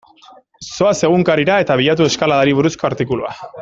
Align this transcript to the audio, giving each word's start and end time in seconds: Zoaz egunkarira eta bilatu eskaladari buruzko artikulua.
Zoaz 0.67 0.93
egunkarira 1.09 1.59
eta 1.67 1.77
bilatu 1.83 2.11
eskaladari 2.13 2.61
buruzko 2.63 2.93
artikulua. 2.95 3.37